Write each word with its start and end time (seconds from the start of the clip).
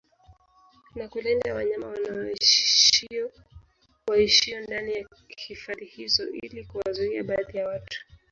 Na 0.95 1.05
kulinda 1.07 1.55
wanyama 1.55 1.87
waishio 4.07 4.61
ndani 4.61 4.93
ya 4.93 5.05
hifadhi 5.37 5.85
hizo 5.85 6.29
ili 6.43 6.65
kuwazuia 6.65 7.23
baadhi 7.23 7.57
ya 7.57 7.67
watu 7.67 7.99